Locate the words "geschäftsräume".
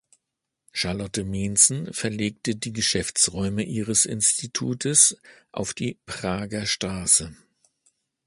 2.73-3.61